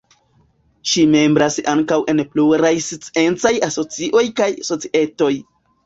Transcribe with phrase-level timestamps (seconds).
[0.91, 5.35] Ŝi membras ankaŭ en pluraj sciencaj asocioj kaj societoj.